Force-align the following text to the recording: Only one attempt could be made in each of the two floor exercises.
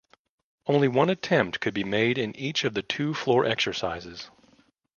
Only 0.65 0.87
one 0.87 1.11
attempt 1.11 1.59
could 1.59 1.75
be 1.75 1.83
made 1.83 2.17
in 2.17 2.35
each 2.35 2.63
of 2.63 2.73
the 2.73 2.81
two 2.81 3.13
floor 3.13 3.45
exercises. 3.45 4.31